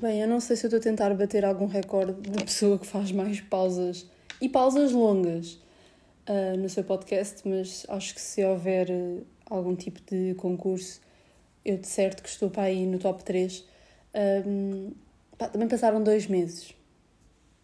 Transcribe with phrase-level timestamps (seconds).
[0.00, 2.86] Bem, eu não sei se eu estou a tentar bater algum recorde de pessoa que
[2.86, 5.52] faz mais pausas e pausas longas
[6.28, 11.00] uh, no seu podcast, mas acho que se houver uh, algum tipo de concurso,
[11.64, 13.64] eu de certo que estou para aí no top 3.
[14.46, 14.92] Um,
[15.38, 16.74] pá, também passaram dois meses.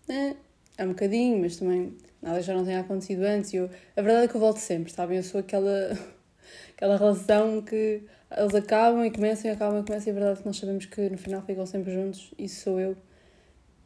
[0.08, 0.36] É,
[0.78, 3.52] é um bocadinho, mas também nada já não tenha acontecido antes.
[3.52, 5.16] Eu, a verdade é que eu volto sempre, sabem?
[5.18, 5.98] Eu sou aquela,
[6.76, 10.08] aquela relação que eles acabam e começam e acabam e começam.
[10.08, 12.32] E a verdade é que nós sabemos que no final ficam sempre juntos.
[12.38, 12.96] Isso sou eu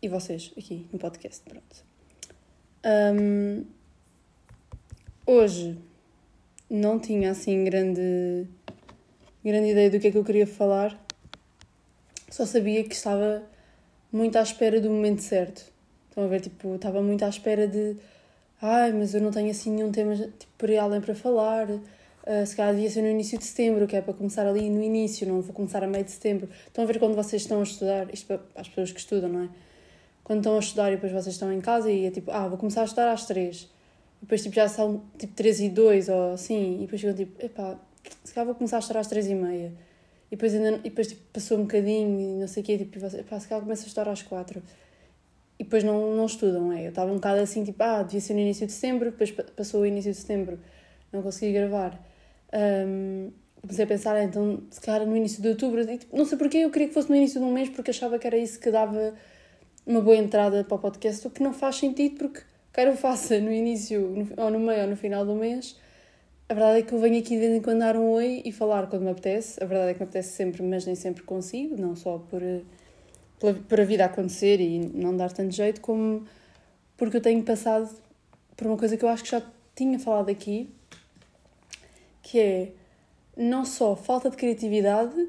[0.03, 1.43] e vocês aqui no podcast.
[1.49, 1.85] Pronto.
[2.85, 3.65] Um,
[5.27, 5.77] hoje
[6.71, 8.47] não tinha assim grande,
[9.45, 10.97] grande ideia do que é que eu queria falar.
[12.31, 13.43] Só sabia que estava
[14.13, 15.73] muito à espera do momento certo.
[16.09, 16.41] Estão a ver?
[16.41, 17.97] Tipo, estava muito à espera de.
[18.69, 21.69] Ai, mas eu não tenho assim nenhum tema tipo, por aí além para falar
[22.29, 24.83] Uh, se calhar devia ser no início de setembro, que é para começar ali no
[24.83, 26.49] início, não vou começar a meio de setembro.
[26.67, 29.45] Estão a ver quando vocês estão a estudar, isto para as pessoas que estudam, não
[29.45, 29.49] é?
[30.25, 32.59] Quando estão a estudar e depois vocês estão em casa e é tipo, ah, vou
[32.59, 33.71] começar a estudar às três.
[34.21, 37.79] Depois tipo, já são tipo três e dois ou assim, e depois ficam tipo, epá,
[38.25, 39.73] se calhar vou começar a estudar às três e meia.
[40.27, 42.99] E depois, ainda, e depois tipo, passou um bocadinho e não sei o quê, tipo,
[42.99, 44.61] e epá, se calhar começa a estudar às quatro.
[45.59, 46.85] E depois não, não estudam, é?
[46.85, 49.81] Eu estava um bocado assim, tipo, ah, devia ser no início de setembro, depois passou
[49.81, 50.59] o início de setembro,
[51.13, 51.99] não consegui gravar.
[52.53, 53.31] Um,
[53.63, 56.59] comecei a pensar, então, se calhar no início de outubro, e, tipo, não sei porquê,
[56.59, 58.71] eu queria que fosse no início de um mês porque achava que era isso que
[58.71, 59.15] dava
[59.87, 63.41] uma boa entrada para o podcast, o que não faz sentido porque quer eu faça
[63.41, 65.77] no início, ou no meio ou no final do mês.
[66.49, 68.53] A verdade é que eu venho aqui de vez em quando dar um oi e
[68.53, 69.63] falar quando me apetece.
[69.63, 72.43] A verdade é que me apetece sempre, mas nem sempre consigo, não só por,
[73.39, 76.27] por a vida acontecer e não dar tanto jeito, como
[76.97, 77.91] porque eu tenho passado
[78.57, 79.43] por uma coisa que eu acho que já
[79.75, 80.71] tinha falado aqui,
[82.23, 82.73] que é
[83.37, 85.29] não só falta de criatividade,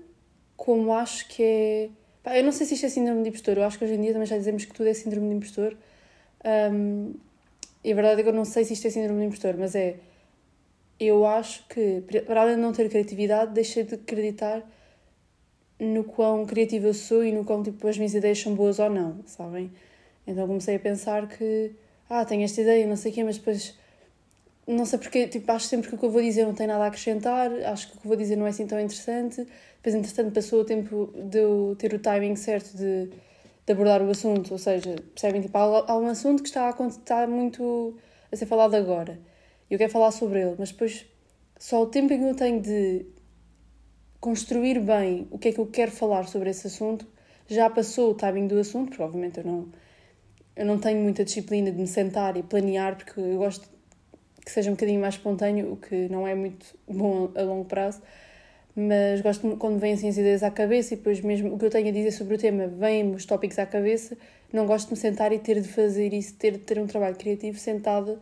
[0.56, 1.90] como acho que é.
[2.24, 4.02] Pá, eu não sei se isto é síndrome de impostor, eu acho que hoje em
[4.02, 5.78] dia também já dizemos que tudo é síndrome de impostor.
[6.72, 7.14] Um,
[7.84, 9.76] e a verdade é que eu não sei se isto é síndrome de impostor, mas
[9.76, 9.98] é.
[11.00, 14.68] Eu acho que, para além de não ter criatividade, deixei de acreditar
[15.80, 18.90] no quão criativa eu sou e no quão tipo, as minhas ideias são boas ou
[18.90, 19.72] não, sabem?
[20.26, 21.72] Então comecei a pensar que,
[22.10, 23.76] ah, tenho esta ideia, não sei o quê, mas depois
[24.68, 26.84] não sei porque, tipo, acho sempre que o que eu vou dizer não tem nada
[26.84, 29.48] a acrescentar, acho que o que eu vou dizer não é assim tão interessante.
[29.78, 33.10] Depois, entretanto, passou o tempo de eu ter o timing certo de,
[33.66, 35.42] de abordar o assunto, ou seja, percebem?
[35.42, 37.98] Tipo, há, há um assunto que está a, está muito
[38.32, 39.18] a ser falado agora
[39.70, 41.06] e eu quero falar sobre ele, mas depois
[41.60, 43.06] só o tempo em que eu tenho de
[44.20, 47.08] construir bem o que é que eu quero falar sobre esse assunto
[47.48, 49.68] já passou o timing do assunto, porque obviamente eu não,
[50.56, 53.70] eu não tenho muita disciplina de me sentar e planear, porque eu gosto
[54.44, 58.02] que seja um bocadinho mais espontâneo, o que não é muito bom a longo prazo,
[58.76, 61.70] mas gosto quando vêm assim as ideias à cabeça e depois mesmo o que eu
[61.70, 64.18] tenho a dizer sobre o tema vêm os tópicos à cabeça,
[64.54, 67.16] não gosto de me sentar e ter de fazer isso, ter de ter um trabalho
[67.16, 68.20] criativo sentada.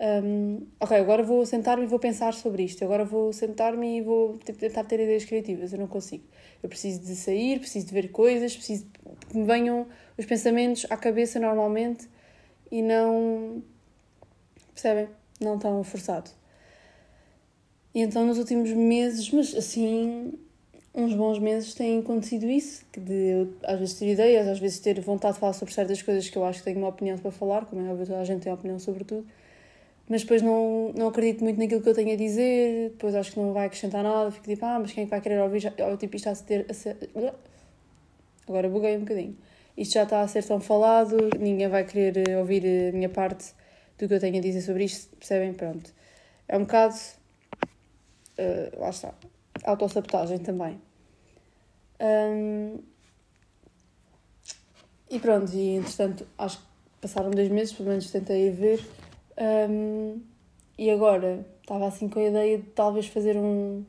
[0.00, 4.38] Um, ok, agora vou sentar-me e vou pensar sobre isto, agora vou sentar-me e vou
[4.38, 6.24] tentar ter ideias criativas, eu não consigo.
[6.62, 8.86] Eu preciso de sair, preciso de ver coisas, preciso
[9.28, 12.08] que me venham os pensamentos à cabeça normalmente
[12.70, 13.62] e não.
[14.72, 15.08] Percebem?
[15.40, 16.30] não tão forçado.
[17.94, 20.32] E então nos últimos meses, mas assim,
[20.94, 25.00] uns bons meses, tem acontecido isso, de eu, às vezes ter ideias, às vezes ter
[25.00, 27.64] vontade de falar sobre certas coisas que eu acho que tenho uma opinião para falar,
[27.66, 29.26] como é óbvio, toda a gente tem opinião sobre tudo,
[30.08, 33.38] mas depois não, não acredito muito naquilo que eu tenho a dizer, depois acho que
[33.38, 35.60] não vai acrescentar nada, fico tipo, ah, mas quem é que vai querer ouvir?
[35.60, 36.96] Já, tipo, isto está a ser, a ser...
[38.48, 39.36] Agora buguei um bocadinho.
[39.76, 43.52] Isto já está a ser tão falado, ninguém vai querer ouvir a minha parte
[43.98, 45.52] do que eu tenho a dizer sobre isto, percebem?
[45.52, 45.92] Pronto.
[46.48, 46.96] É um bocado.
[48.38, 49.12] Uh, lá está.
[49.64, 50.80] Autossabotagem também.
[52.00, 52.78] Um,
[55.10, 56.64] e pronto, e entretanto, acho que
[57.00, 58.84] passaram dois meses, pelo menos tentei ver.
[59.40, 60.20] Um,
[60.76, 63.84] e agora estava assim com a ideia de talvez fazer um.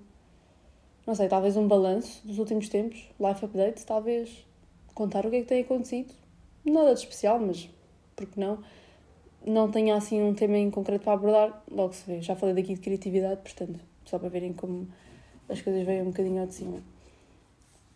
[1.06, 4.46] Não sei, talvez um balanço dos últimos tempos, life update, talvez
[4.94, 6.13] contar o que é que tem acontecido.
[6.63, 7.69] Nada de especial, mas
[8.16, 8.60] porque não?
[9.46, 12.22] não tenho assim um tema em concreto para abordar, logo se vê.
[12.22, 14.88] Já falei daqui de criatividade, portanto, só para verem como
[15.48, 16.81] as coisas vêm um bocadinho ao de cima.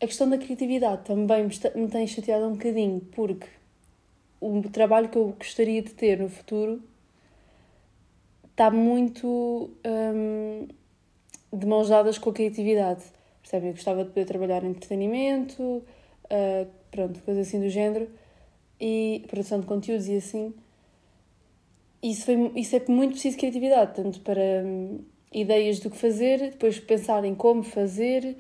[0.02, 3.48] A questão da criatividade também me tem chateado um bocadinho, porque
[4.42, 6.82] o trabalho que eu gostaria de ter no futuro
[8.54, 10.68] está muito hum,
[11.52, 13.04] de mãos dadas com a criatividade.
[13.42, 13.70] Percebem?
[13.70, 18.08] Eu gostava de poder trabalhar em entretenimento, uh, pronto, coisas assim do género,
[18.80, 20.54] e produção de conteúdos e assim
[22.04, 25.00] isso, foi, isso é muito preciso criatividade, tanto para hum,
[25.32, 28.36] ideias do que fazer, depois pensar em como fazer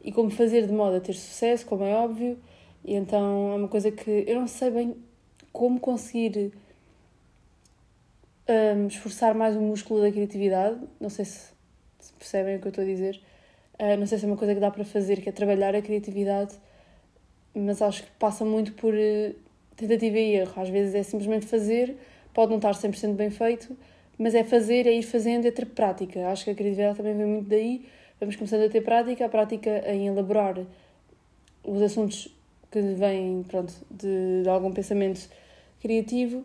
[0.00, 2.38] e como fazer de modo a ter sucesso, como é óbvio.
[2.84, 4.96] E então é uma coisa que eu não sei bem
[5.52, 6.52] como conseguir
[8.48, 10.78] um, esforçar mais o músculo da criatividade.
[11.00, 11.50] Não sei se,
[11.98, 13.20] se percebem o que eu estou a dizer.
[13.78, 15.82] Uh, não sei se é uma coisa que dá para fazer, que é trabalhar a
[15.82, 16.54] criatividade,
[17.54, 19.34] mas acho que passa muito por uh,
[19.76, 20.52] tentativa e erro.
[20.56, 21.96] Às vezes é simplesmente fazer,
[22.34, 23.76] pode não estar 100% bem feito,
[24.18, 26.28] mas é fazer, é ir fazendo, é ter prática.
[26.28, 27.86] Acho que a criatividade também vem muito daí.
[28.18, 30.58] Vamos começando a ter prática, a prática em elaborar
[31.62, 32.34] os assuntos
[32.70, 35.28] que vêm pronto, de, de algum pensamento
[35.80, 36.44] criativo.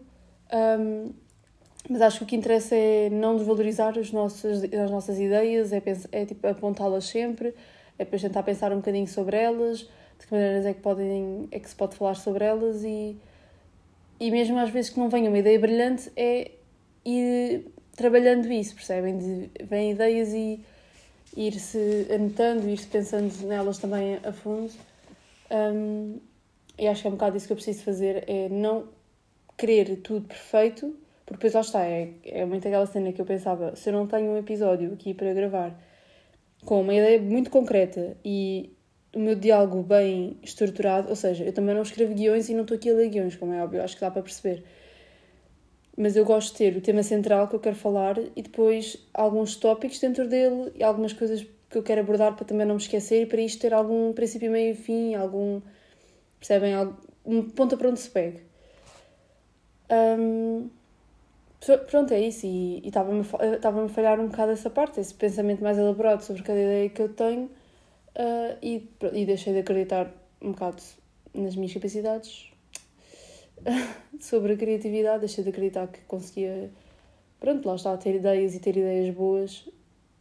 [0.53, 1.11] Um,
[1.89, 5.81] mas acho que o que interessa é não desvalorizar os nossos, as nossas ideias, é,
[5.81, 7.49] pensar, é tipo, apontá-las sempre,
[7.97, 9.79] é depois tentar pensar um bocadinho sobre elas,
[10.19, 13.17] de que maneiras é que, podem, é que se pode falar sobre elas e,
[14.19, 16.51] e mesmo às vezes que não venha uma ideia brilhante, é
[17.05, 17.65] ir
[17.95, 19.17] trabalhando isso, percebem?
[19.17, 20.63] De, vêm ideias e
[21.35, 24.71] ir-se anotando, ir-se pensando nelas também a fundo.
[25.51, 26.19] Um,
[26.77, 28.87] e acho que é um bocado isso que eu preciso fazer, é não
[29.57, 33.75] querer tudo perfeito, porque depois lá está, é, é muito aquela cena que eu pensava,
[33.75, 35.79] se eu não tenho um episódio aqui para gravar
[36.65, 38.71] com uma ideia muito concreta e
[39.15, 42.75] o meu diálogo bem estruturado, ou seja, eu também não escrevo guiões e não estou
[42.75, 44.63] aqui a ler guiões, como é óbvio, acho que dá para perceber.
[45.95, 49.55] Mas eu gosto de ter o tema central que eu quero falar e depois alguns
[49.55, 53.21] tópicos dentro dele e algumas coisas que eu quero abordar para também não me esquecer
[53.21, 55.61] e para isto ter algum princípio, meio e fim, algum.
[56.39, 56.73] percebem?
[57.23, 58.41] Um ponto para onde se pegue.
[59.91, 60.69] Um,
[61.89, 62.45] pronto, é isso.
[62.45, 66.89] E estava-me a falhar um bocado essa parte, esse pensamento mais elaborado sobre cada ideia
[66.89, 70.11] que eu tenho uh, e, e deixei de acreditar
[70.41, 70.81] um bocado
[71.33, 72.51] nas minhas capacidades
[74.19, 76.71] sobre a criatividade, deixei de acreditar que conseguia,
[77.39, 79.67] pronto, lá está, ter ideias e ter ideias boas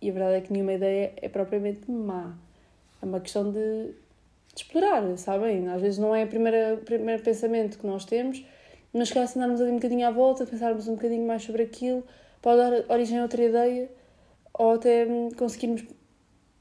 [0.00, 2.36] e a verdade é que nenhuma ideia é propriamente má.
[3.00, 3.86] É uma questão de,
[4.54, 5.68] de explorar, sabem?
[5.68, 8.44] Às vezes não é o primeiro pensamento que nós temos,
[8.92, 11.62] mas se calhar se andarmos ali um bocadinho à volta, pensarmos um bocadinho mais sobre
[11.62, 12.04] aquilo,
[12.40, 13.90] pode dar origem a outra ideia
[14.52, 15.84] ou até hum, conseguirmos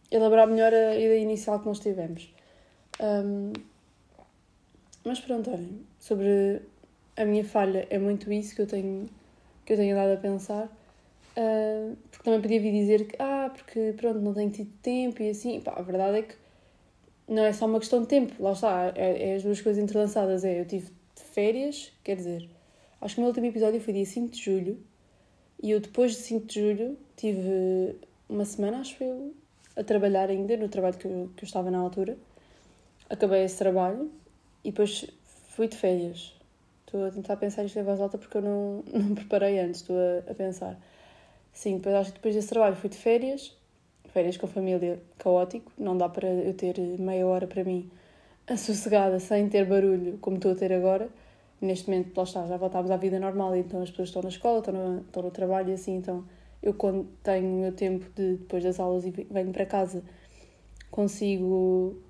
[0.10, 2.34] elaborar melhor a ideia inicial que nós tivemos.
[3.00, 3.54] Um,
[5.04, 6.62] mas pronto, olhem, sobre
[7.18, 9.10] a minha falha é muito isso que eu tenho,
[9.66, 10.66] que eu tenho dado a pensar.
[11.36, 15.30] Uh, porque também podia vir dizer que, ah, porque pronto, não tenho tido tempo e
[15.30, 15.62] assim.
[15.62, 16.36] Pá, a verdade é que
[17.28, 20.44] não é só uma questão de tempo, lá está, é, é as duas coisas entrelaçadas.
[20.44, 20.92] É, eu tive
[21.32, 22.50] férias, quer dizer,
[23.00, 24.84] acho que o meu último episódio foi dia 5 de julho
[25.62, 27.96] e eu depois de 5 de julho tive
[28.28, 29.34] uma semana, acho eu,
[29.76, 32.18] a trabalhar ainda no trabalho que eu, que eu estava na altura.
[33.10, 34.12] Acabei esse trabalho
[34.64, 35.06] e depois
[35.50, 36.34] fui de férias.
[36.86, 39.96] Estou a tentar pensar isto em voz alta porque eu não, não preparei antes, estou
[39.98, 40.80] a, a pensar.
[41.54, 43.56] Sim, depois acho que depois desse trabalho fui de férias,
[44.14, 47.90] férias com família caótico, não dá para eu ter meia hora para mim
[48.58, 51.10] sossegada, sem ter barulho, como estou a ter agora.
[51.60, 54.60] Neste momento, lá está, já voltámos à vida normal, então as pessoas estão na escola,
[54.60, 56.26] estão no, estão no trabalho e assim, então
[56.62, 60.04] eu quando tenho o meu tempo de, depois das aulas e venho para casa,
[60.90, 62.02] consigo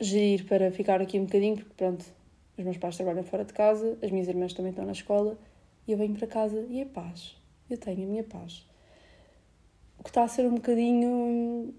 [0.00, 2.04] gerir para ficar aqui um bocadinho, porque pronto,
[2.56, 5.38] os meus pais trabalham fora de casa, as minhas irmãs também estão na escola,
[5.86, 7.36] e eu venho para casa e é paz.
[7.70, 8.66] Eu tenho a minha paz.
[9.98, 11.74] O que está a ser um bocadinho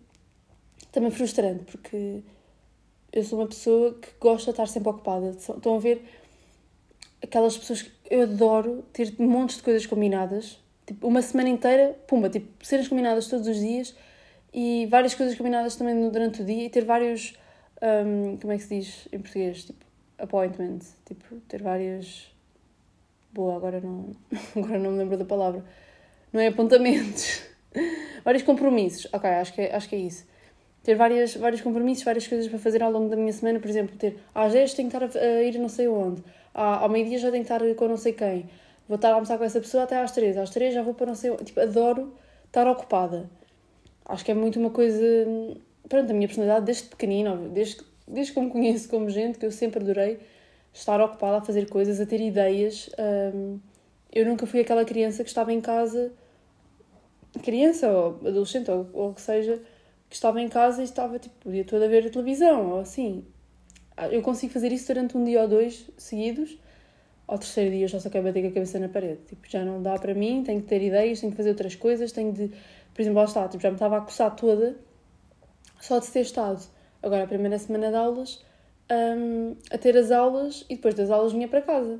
[0.91, 2.21] também frustrante, porque
[3.11, 5.29] eu sou uma pessoa que gosta de estar sempre ocupada.
[5.29, 6.03] Estão a ver
[7.21, 12.29] aquelas pessoas que eu adoro ter montes de coisas combinadas, tipo, uma semana inteira, pumba,
[12.29, 13.95] tipo, cenas combinadas todos os dias
[14.53, 17.33] e várias coisas combinadas também durante o dia e ter vários,
[17.81, 19.65] um, como é que se diz em português?
[19.65, 19.85] Tipo,
[20.17, 22.31] appointment, tipo, ter várias.
[23.31, 24.15] Boa, agora não,
[24.55, 25.63] agora não me lembro da palavra.
[26.31, 27.41] Não é apontamentos.
[28.23, 29.07] vários compromissos.
[29.11, 30.28] Ok, acho que é, acho que é isso
[30.89, 33.95] ter várias, vários compromissos, várias coisas para fazer ao longo da minha semana, por exemplo,
[33.95, 37.29] ter às 10 tenho que estar a, ir não sei onde, à, ao meio-dia já
[37.29, 38.49] tenho que estar com não sei quem,
[38.87, 41.05] vou estar a almoçar com essa pessoa até às 3, às 3 já vou para
[41.05, 42.11] não sei onde, tipo, adoro
[42.43, 43.29] estar ocupada.
[44.03, 45.05] Acho que é muito uma coisa,
[45.87, 49.51] pronto, a minha personalidade desde pequenino, desde, desde que me conheço como gente, que eu
[49.51, 50.17] sempre adorei
[50.73, 52.89] estar ocupada a fazer coisas, a ter ideias.
[52.97, 53.59] Um,
[54.11, 56.11] eu nunca fui aquela criança que estava em casa,
[57.43, 59.61] criança ou adolescente ou, ou o que seja,
[60.09, 62.79] que estava em casa e estava tipo, o dia todo a ver a televisão, ou
[62.79, 63.23] assim.
[63.95, 66.57] Ah, eu consigo fazer isso durante um dia ou dois seguidos,
[67.27, 69.19] ao terceiro dia já só quero bater com a cabeça na parede.
[69.27, 72.11] Tipo, já não dá para mim, tenho que ter ideias, tenho que fazer outras coisas,
[72.11, 72.51] tenho de.
[72.93, 74.75] Por exemplo, lá está, tipo, já me estava a coçar toda
[75.79, 76.61] só de ter estado.
[77.01, 78.43] Agora, a primeira semana de aulas,
[78.91, 81.99] um, a ter as aulas e depois das aulas vinha para casa.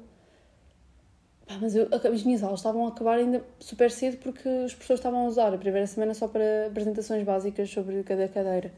[1.49, 4.99] Pá, mas eu, as minhas aulas estavam a acabar ainda super cedo porque os professores
[4.99, 8.71] estavam a usar a primeira semana só para apresentações básicas sobre cada cadeira.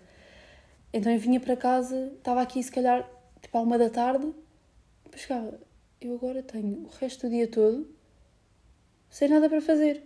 [0.93, 3.05] Então eu vinha para casa, estava aqui se calhar
[3.41, 4.25] tipo à uma da tarde,
[5.03, 5.59] depois chegava,
[5.99, 7.93] eu agora tenho o resto do dia todo
[9.09, 10.03] sem nada para fazer.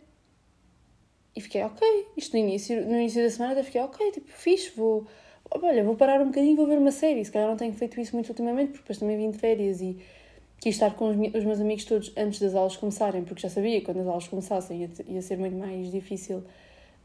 [1.36, 4.72] E fiquei, ok, isto no início, no início da semana até fiquei, ok, tipo, fixe,
[4.75, 5.05] vou,
[5.51, 7.24] olha, vou parar um bocadinho e vou ver uma série.
[7.24, 10.00] Se calhar não tenho feito isso muito ultimamente, porque depois também vim de férias e
[10.60, 13.86] quis estar com os, meus amigos todos antes das aulas começarem, porque já sabia que
[13.86, 16.44] quando as aulas começassem ia, ser muito mais difícil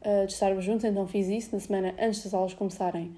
[0.01, 3.15] uh, de estarmos juntos, então fiz isso na semana antes das aulas começarem.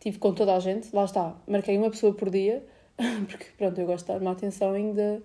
[0.00, 2.64] Tive com toda a gente, lá está, marquei uma pessoa por dia,
[3.28, 5.22] porque pronto, eu gosto de dar uma atenção ainda,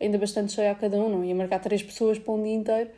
[0.00, 2.90] ainda bastante cheia a cada um, não ia marcar três pessoas para um dia inteiro.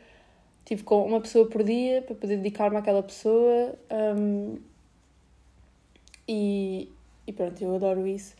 [0.65, 3.73] Tive com uma pessoa por dia para poder dedicar-me àquela pessoa
[4.15, 4.57] um,
[6.27, 6.91] e,
[7.25, 8.35] e pronto, eu adoro isso.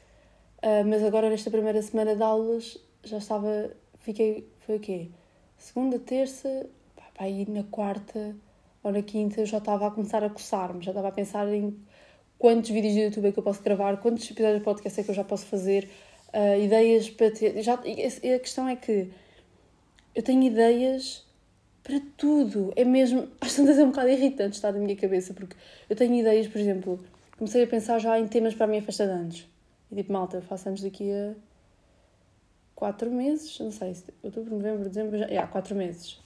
[0.61, 5.09] Uh, mas agora nesta primeira semana de aulas já estava, fiquei, foi o quê?
[5.57, 8.35] Segunda, terça, pá, pá, aí na quarta
[8.83, 11.77] ou na quinta eu já estava a começar a coçar-me, já estava a pensar em
[12.37, 15.11] quantos vídeos do YouTube é que eu posso gravar, quantos episódios de podcast é que
[15.11, 15.89] eu já posso fazer,
[16.33, 17.61] uh, ideias para ter.
[17.61, 19.09] Já, e a questão é que
[20.15, 21.25] eu tenho ideias
[21.83, 22.73] para tudo.
[22.75, 23.27] É mesmo.
[23.41, 25.55] Às tantas é um bocado irritante estar na minha cabeça, porque
[25.89, 26.99] eu tenho ideias, por exemplo,
[27.37, 29.47] comecei a pensar já em temas para a minha festa de anos.
[29.91, 31.33] E tipo, malta, faço anos daqui a.
[32.75, 35.25] quatro meses, não sei, outubro, novembro, dezembro, já.
[35.25, 36.19] Yeah, quatro meses.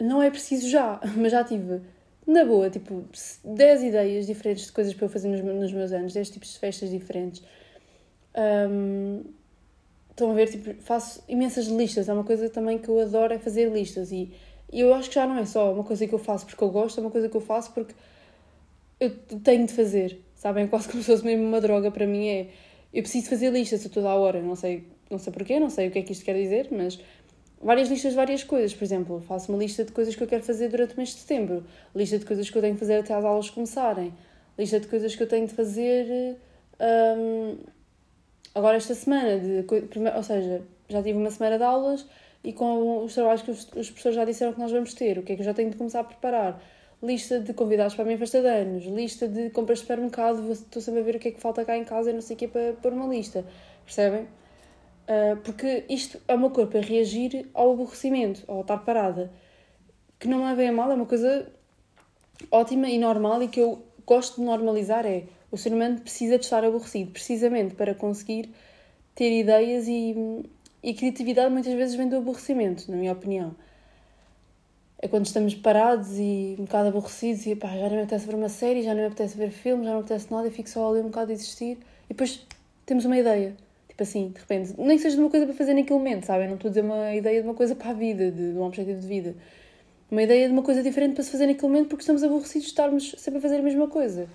[0.00, 1.80] Não é preciso já, mas já tive
[2.26, 3.04] na boa, tipo,
[3.44, 6.58] 10 ideias diferentes de coisas para eu fazer nos, nos meus anos, 10 tipos de
[6.58, 7.42] festas diferentes.
[8.36, 9.24] Um,
[10.10, 12.08] estão a ver, tipo, faço imensas listas.
[12.08, 14.12] É uma coisa também que eu adoro, é fazer listas.
[14.12, 14.30] E
[14.72, 16.98] eu acho que já não é só uma coisa que eu faço porque eu gosto,
[16.98, 17.94] é uma coisa que eu faço porque
[19.00, 19.10] eu
[19.42, 20.20] tenho de fazer.
[20.38, 20.68] Sabem?
[20.68, 22.28] Quase como se fosse mesmo uma droga para mim.
[22.28, 22.46] É,
[22.94, 24.40] eu preciso fazer listas a toda a hora.
[24.40, 26.98] Não sei, não sei porquê, não sei o que é que isto quer dizer, mas
[27.60, 28.72] várias listas de várias coisas.
[28.72, 31.16] Por exemplo, faço uma lista de coisas que eu quero fazer durante o mês de
[31.16, 34.14] setembro, lista de coisas que eu tenho de fazer até as aulas começarem,
[34.56, 36.36] lista de coisas que eu tenho de fazer
[37.18, 37.56] um,
[38.54, 39.40] agora esta semana.
[39.40, 39.64] De,
[40.16, 42.06] ou seja, já tive uma semana de aulas
[42.44, 45.24] e com os trabalhos que os, os professores já disseram que nós vamos ter, o
[45.24, 46.62] que é que eu já tenho de começar a preparar.
[47.00, 50.82] Lista de convidados para a minha festa de anos, lista de compras de supermercado, estou
[50.82, 52.38] sempre a ver o que é que falta cá em casa e não sei o
[52.38, 53.44] que para pôr uma lista.
[53.84, 54.22] Percebem?
[54.22, 59.30] Uh, porque isto é o meu corpo a reagir ao aborrecimento, ao estar parada.
[60.18, 61.46] Que não é bem a mal, é uma coisa
[62.50, 66.44] ótima e normal e que eu gosto de normalizar é o ser humano precisa de
[66.44, 68.50] estar aborrecido, precisamente para conseguir
[69.14, 70.14] ter ideias e,
[70.82, 73.54] e criatividade muitas vezes vem do aborrecimento, na minha opinião.
[75.00, 78.34] É quando estamos parados e um bocado aborrecidos e pá, já não me apetece ver
[78.34, 80.68] uma série, já não me apetece ver filmes, já não me apetece nada e fico
[80.68, 82.44] só ali um bocado a existir e depois
[82.84, 83.54] temos uma ideia
[83.98, 86.46] Tipo assim, de repente, nem que seja de uma coisa para fazer naquele momento, sabem?
[86.46, 88.62] Não estou a dizer uma ideia de uma coisa para a vida, de, de um
[88.62, 89.34] objetivo de vida.
[90.08, 92.68] Uma ideia de uma coisa diferente para se fazer naquele momento porque estamos aborrecidos de
[92.68, 94.28] estarmos sempre a fazer a mesma coisa.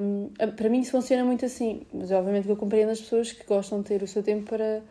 [0.00, 3.44] Um, para mim isso funciona muito assim, mas obviamente que eu compreendo as pessoas que
[3.44, 4.82] gostam de ter o seu tempo para,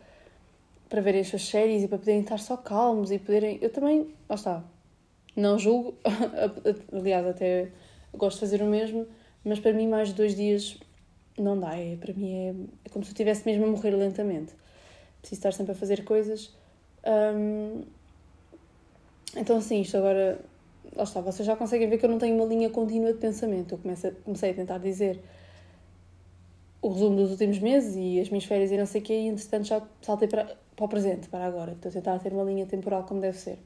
[0.88, 3.58] para verem as suas séries e para poderem estar só calmos e poderem.
[3.60, 4.64] Eu também, lá está,
[5.36, 5.94] não julgo,
[6.92, 7.70] aliás, até
[8.12, 9.06] gosto de fazer o mesmo,
[9.44, 10.78] mas para mim mais de dois dias
[11.38, 11.76] não dá.
[11.76, 14.52] É, para mim é, é como se eu estivesse mesmo a morrer lentamente.
[15.20, 16.54] Preciso estar sempre a fazer coisas.
[17.04, 17.82] Um,
[19.36, 20.40] então, sim, isto agora.
[20.94, 23.72] Lá está, vocês já conseguem ver que eu não tenho uma linha contínua de pensamento.
[23.72, 25.20] Eu comecei, comecei a tentar dizer
[26.80, 29.26] o resumo dos últimos meses e as minhas férias e não sei o quê, e
[29.28, 31.72] entretanto já saltei para, para o presente, para agora.
[31.72, 33.58] Estou a tentar ter uma linha temporal como deve ser.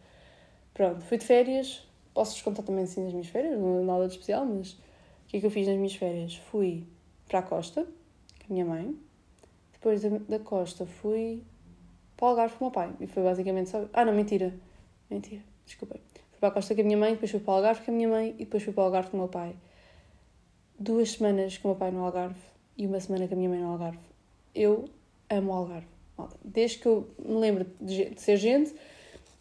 [0.75, 1.87] Pronto, fui de férias.
[2.15, 4.77] Posso-vos contar também assim das minhas férias, não é nada de especial, mas o
[5.29, 6.37] que é que eu fiz nas minhas férias?
[6.37, 6.85] Fui
[7.29, 8.99] para a costa, com a minha mãe.
[9.73, 11.45] Depois da, da costa fui
[12.17, 12.93] para o Algarve com o meu pai.
[13.01, 13.87] E foi basicamente só.
[13.93, 14.53] Ah, não, mentira.
[15.09, 16.01] Mentira, desculpem.
[16.31, 17.95] Fui para a costa com a minha mãe, depois fui para o Algarve com a
[17.95, 19.57] minha mãe e depois fui para o Algarve com o meu pai.
[20.79, 22.41] Duas semanas com o meu pai no Algarve
[22.77, 23.99] e uma semana com a minha mãe no Algarve.
[24.55, 24.85] Eu
[25.31, 25.98] amo o Algarve.
[26.45, 28.75] Desde que eu me lembro de, ser gente,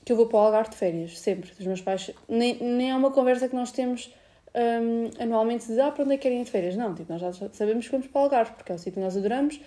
[0.05, 1.51] que eu vou para o Algarve de férias, sempre.
[1.59, 2.11] Os meus pais.
[2.27, 4.13] Nem, nem é uma conversa que nós temos
[4.55, 6.75] um, anualmente de ah, para onde é que querem ir de férias.
[6.75, 8.99] Não, tipo, nós já sabemos que vamos para o Algarve, porque é o sítio que
[8.99, 9.59] nós adoramos.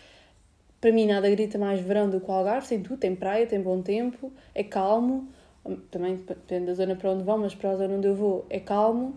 [0.81, 3.61] Para mim, nada grita mais verão do que o Algarve, tem tudo, tem praia, tem
[3.61, 5.29] bom tempo, é calmo.
[5.91, 8.59] Também depende da zona para onde vão, mas para a zona onde eu vou é
[8.59, 9.15] calmo.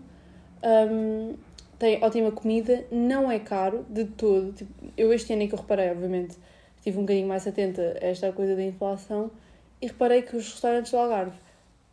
[0.62, 1.34] Um,
[1.78, 4.52] tem ótima comida, não é caro de todo.
[4.52, 6.36] Tipo, eu este ano é que eu reparei, obviamente,
[6.84, 9.30] estive um bocadinho mais atenta a esta coisa da inflação
[9.80, 11.38] e reparei que os restaurantes do Algarve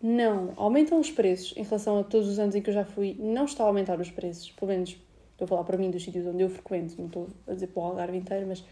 [0.01, 3.15] não aumentam os preços em relação a todos os anos em que eu já fui,
[3.17, 4.97] não está a aumentar os preços, pelo menos
[5.31, 7.81] estou a falar para mim dos sítios onde eu frequento, não estou a dizer para
[7.81, 8.65] o Algarve inteiro, mas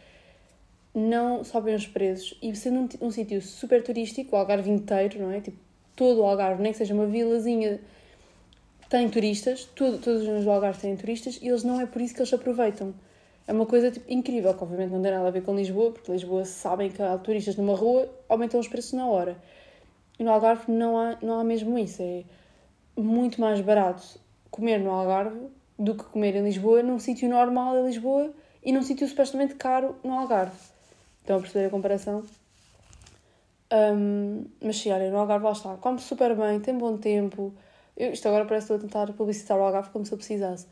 [0.93, 5.31] não sobem os preços e sendo um, um sítio super turístico, o Algarve inteiro, não
[5.31, 5.39] é?
[5.39, 5.57] Tipo,
[5.95, 7.79] todo o Algarve, nem que seja uma vilazinha,
[8.89, 12.13] tem turistas, todos os zonas do Algarve têm turistas e eles não é por isso
[12.13, 12.93] que eles aproveitam.
[13.49, 16.11] É uma coisa tipo, incrível, que obviamente não tem nada a ver com Lisboa, porque
[16.11, 19.35] Lisboa sabem que há turistas numa rua, aumentam os preços na hora.
[20.19, 21.99] E no Algarve não há, não há mesmo isso.
[21.99, 22.23] É
[22.95, 24.19] muito mais barato
[24.51, 25.47] comer no Algarve
[25.79, 28.31] do que comer em Lisboa, num sítio normal em Lisboa
[28.63, 30.55] e num sítio supostamente caro no Algarve.
[31.21, 32.23] Estão a perceber a comparação?
[33.73, 35.75] Um, mas sim, olha, no Algarve lá está.
[35.77, 37.51] Come super bem, tem bom tempo.
[37.97, 40.67] Eu, isto agora parece que estou a tentar publicitar o Algarve como se eu precisasse.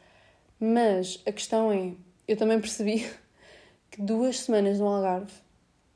[0.60, 1.94] Mas a questão é,
[2.28, 3.08] eu também percebi
[3.90, 5.34] que duas semanas no Algarve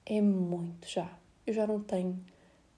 [0.06, 1.10] é muito já.
[1.46, 2.20] Eu já não tenho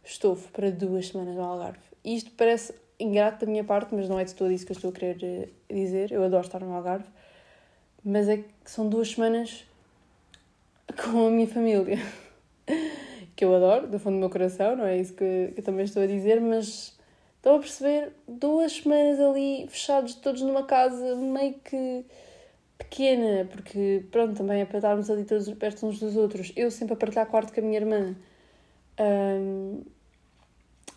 [0.04, 1.80] estofo para duas semanas no Algarve.
[2.04, 4.76] E isto parece ingrato da minha parte, mas não é de todo isso que eu
[4.76, 6.12] estou a querer eh, dizer.
[6.12, 7.08] Eu adoro estar no Algarve.
[8.04, 9.66] Mas é que são duas semanas
[11.02, 12.00] com a minha família.
[13.36, 15.86] que eu adoro, do fundo do meu coração, não é isso que, que eu também
[15.86, 16.98] estou a dizer, mas
[17.38, 22.06] estão a perceber duas semanas ali fechados todos numa casa meio que
[22.90, 26.52] pequena, porque pronto, também é para estarmos ali todos perto uns dos outros.
[26.56, 28.16] Eu sempre a partilhar quarto com a minha irmã.
[29.00, 29.82] Um,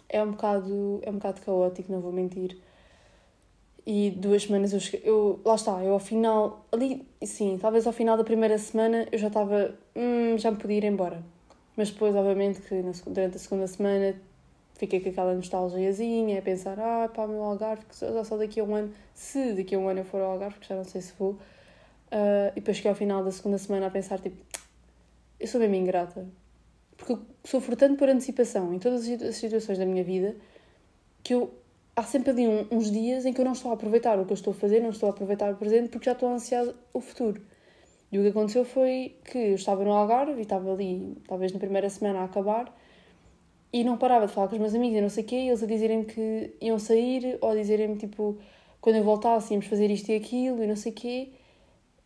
[0.08, 2.58] é um bocado é um bocado caótico, não vou mentir.
[3.86, 7.92] E duas semanas eu cheguei, eu, lá está, eu ao final, ali, sim, talvez ao
[7.92, 11.22] final da primeira semana eu já estava, hum, já me podia ir embora.
[11.76, 14.16] Mas depois, obviamente, que na, durante a segunda semana
[14.74, 18.64] fiquei com aquela nostalgiazinha, a pensar, ah, pá, meu Algarve, que só, só daqui a
[18.64, 21.00] um ano, se daqui a um ano eu for ao Algarve, porque já não sei
[21.00, 21.38] se vou.
[22.06, 24.36] Uh, e depois cheguei ao final da segunda semana a pensar, tipo,
[25.40, 26.26] eu sou mesmo ingrata.
[26.96, 30.34] Porque eu sofro tanto por antecipação em todas as situações da minha vida
[31.22, 31.52] que eu
[31.96, 34.32] há sempre ali um, uns dias em que eu não estou a aproveitar o que
[34.32, 36.36] eu estou a fazer, não estou a aproveitar o presente porque já estou a
[36.92, 37.40] o futuro.
[38.12, 41.58] E o que aconteceu foi que eu estava no Algarve e estava ali, talvez na
[41.58, 42.72] primeira semana a acabar,
[43.72, 45.48] e não parava de falar com os meus amigos e não sei o quê, e
[45.48, 48.38] eles a dizerem que iam sair, ou a dizerem-me, tipo,
[48.80, 51.32] quando eu voltasse íamos fazer isto e aquilo, e não sei o quê,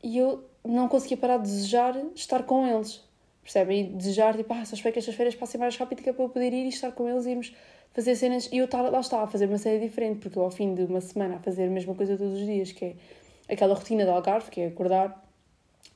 [0.03, 3.03] e eu não conseguia parar de desejar estar com eles,
[3.43, 3.81] percebem?
[3.81, 6.25] E desejar, tipo, ah, só espero que estas férias passem mais rápido que é para
[6.25, 7.55] eu poder ir e estar com eles e irmos
[7.93, 10.51] fazer cenas, e eu estar, lá estava a fazer uma cena diferente, porque eu, ao
[10.51, 13.75] fim de uma semana a fazer a mesma coisa todos os dias, que é aquela
[13.75, 15.25] rotina de Algarve, que é acordar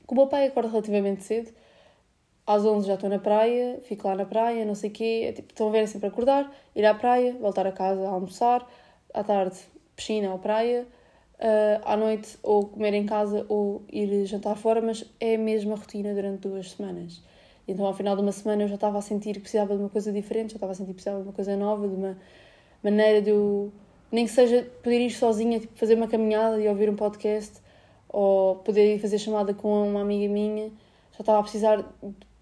[0.07, 1.51] o meu pai acorda relativamente cedo,
[2.45, 5.31] às 11 já estou na praia, fico lá na praia, não sei o quê, é
[5.31, 8.67] tipo, estão a ver é sempre acordar, ir à praia, voltar a casa a almoçar,
[9.13, 9.57] à tarde
[9.95, 10.87] piscina ou praia,
[11.39, 15.75] uh, à noite ou comer em casa ou ir jantar fora, mas é a mesma
[15.75, 17.23] rotina durante duas semanas.
[17.67, 19.89] Então, ao final de uma semana, eu já estava a sentir que precisava de uma
[19.89, 22.17] coisa diferente, já estava a sentir que precisava de uma coisa nova, de uma
[22.83, 23.71] maneira de eu,
[24.11, 27.59] nem que seja poder ir sozinha, tipo, fazer uma caminhada e ouvir um podcast,
[28.07, 30.67] ou poder ir fazer chamada com uma amiga minha,
[31.11, 31.83] já estava a precisar.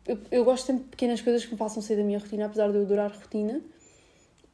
[0.06, 2.70] Eu, eu gosto sempre de pequenas coisas que me façam sair da minha rotina, apesar
[2.70, 3.62] de eu adorar rotina.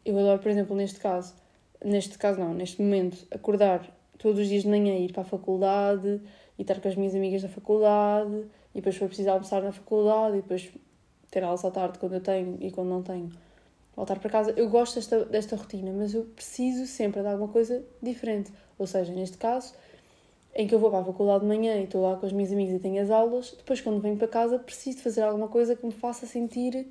[0.06, 1.34] Eu adoro, por exemplo, neste caso,
[1.84, 6.21] neste caso não, neste momento, acordar todos os dias de manhã, ir para a faculdade
[6.58, 10.38] e estar com as minhas amigas da faculdade e depois for preciso almoçar na faculdade
[10.38, 10.69] e depois
[11.32, 13.32] ter aulas à tarde quando eu tenho e quando não tenho
[13.95, 14.53] voltar para casa.
[14.55, 18.51] Eu gosto desta, desta rotina, mas eu preciso sempre de alguma coisa diferente.
[18.77, 19.73] Ou seja, neste caso,
[20.55, 22.51] em que eu vou para a faculdade de manhã e estou lá com as minhas
[22.51, 25.86] amigas e tenho as aulas, depois quando venho para casa preciso fazer alguma coisa que
[25.86, 26.88] me faça sentir.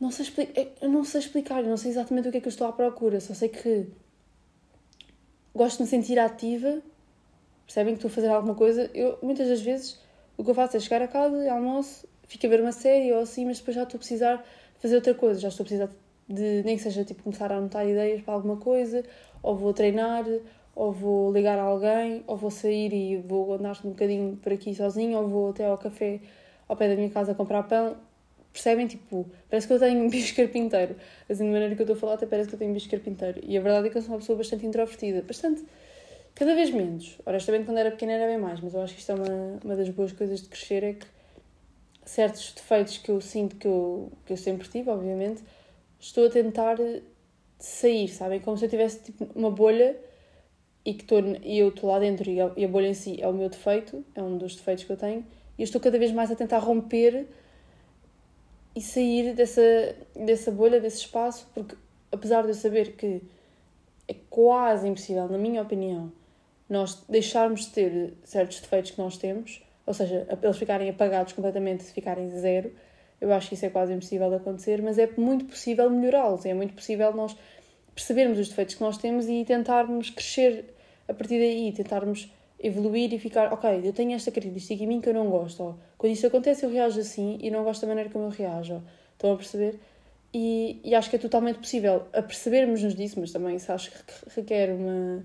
[0.00, 2.48] Não sei, explicar, eu não sei explicar, eu não sei exatamente o que é que
[2.48, 3.86] eu estou à procura, só sei que
[5.56, 6.82] gosto de me sentir ativa,
[7.64, 8.90] percebem que estou a fazer alguma coisa.
[8.94, 10.00] Eu, muitas das vezes,
[10.36, 13.20] o que eu faço é chegar a casa, almoço, fico a ver uma série ou
[13.20, 14.44] assim, mas depois já estou a precisar
[14.78, 15.90] fazer outra coisa, já estou a precisar
[16.28, 19.04] de, nem que seja tipo, começar a anotar ideias para alguma coisa,
[19.42, 20.24] ou vou treinar,
[20.74, 24.74] ou vou ligar a alguém, ou vou sair e vou andar um bocadinho por aqui
[24.74, 26.20] sozinho, ou vou até ao café
[26.68, 27.96] ao pé da minha casa comprar pão.
[28.56, 28.86] Percebem?
[28.86, 30.96] Tipo, parece que eu tenho um bicho carpinteiro.
[31.28, 32.88] Assim, de maneira que eu estou a falar, até parece que eu tenho um bicho
[32.88, 33.38] carpinteiro.
[33.44, 35.20] E a verdade é que eu sou uma pessoa bastante introvertida.
[35.20, 35.62] Bastante.
[36.34, 37.18] Cada vez menos.
[37.26, 39.76] Honestamente, quando era pequena era bem mais, mas eu acho que isto é uma, uma
[39.76, 41.06] das boas coisas de crescer: é que
[42.06, 45.42] certos defeitos que eu sinto que eu, que eu sempre tive, obviamente,
[46.00, 46.78] estou a tentar
[47.58, 48.40] sair, sabem?
[48.40, 49.98] Como se eu tivesse tipo, uma bolha
[50.82, 53.20] e que tô, e eu estou lá dentro e a, e a bolha em si
[53.20, 55.26] é o meu defeito, é um dos defeitos que eu tenho,
[55.58, 57.26] e eu estou cada vez mais a tentar romper
[58.76, 59.62] e sair dessa,
[60.14, 61.74] dessa bolha, desse espaço, porque
[62.12, 63.22] apesar de eu saber que
[64.06, 66.12] é quase impossível, na minha opinião,
[66.68, 71.84] nós deixarmos de ter certos defeitos que nós temos, ou seja, eles ficarem apagados completamente,
[71.84, 72.70] ficarem zero,
[73.18, 76.52] eu acho que isso é quase impossível de acontecer, mas é muito possível melhorá-los, é
[76.52, 77.34] muito possível nós
[77.94, 80.66] percebermos os defeitos que nós temos e tentarmos crescer
[81.08, 85.08] a partir daí tentarmos evoluir e ficar, ok, eu tenho esta característica em mim que
[85.08, 85.62] eu não gosto.
[85.62, 88.82] Ou, quando isto acontece, eu reajo assim e não gosto da maneira como eu reajo.
[89.12, 89.78] Estão a perceber?
[90.32, 93.98] E, e acho que é totalmente possível apercebermos-nos disso, mas também isso acho que
[94.34, 95.24] requer uma,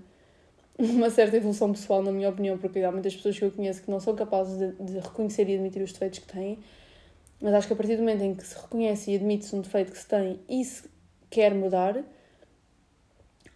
[0.78, 3.90] uma certa evolução pessoal, na minha opinião, porque há muitas pessoas que eu conheço que
[3.90, 6.58] não são capazes de, de reconhecer e admitir os defeitos que têm.
[7.40, 9.90] Mas acho que a partir do momento em que se reconhece e admite-se um defeito
[9.90, 10.84] que se tem e se
[11.28, 12.02] quer mudar,